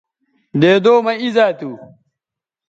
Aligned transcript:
دیدو 0.61 0.93
مہ 1.05 1.13
اِیزا 1.21 1.45
تھو 1.57 1.71